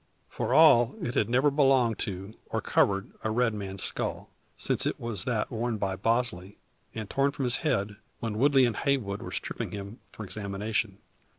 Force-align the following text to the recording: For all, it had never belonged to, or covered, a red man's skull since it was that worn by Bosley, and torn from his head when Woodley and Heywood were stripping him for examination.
For 0.31 0.51
all, 0.55 0.95
it 0.99 1.13
had 1.13 1.29
never 1.29 1.51
belonged 1.51 1.99
to, 1.99 2.33
or 2.47 2.59
covered, 2.59 3.11
a 3.23 3.29
red 3.29 3.53
man's 3.53 3.83
skull 3.83 4.31
since 4.57 4.87
it 4.87 4.99
was 4.99 5.25
that 5.25 5.51
worn 5.51 5.77
by 5.77 5.95
Bosley, 5.95 6.57
and 6.95 7.07
torn 7.07 7.29
from 7.29 7.43
his 7.43 7.57
head 7.57 7.97
when 8.19 8.39
Woodley 8.39 8.65
and 8.65 8.77
Heywood 8.77 9.21
were 9.21 9.31
stripping 9.31 9.73
him 9.73 9.99
for 10.11 10.23
examination. 10.25 10.97